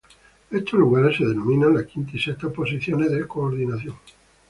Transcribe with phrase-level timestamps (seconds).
[0.49, 3.97] Estos lugares se denominan la quinta y sexta posiciones de coordinación.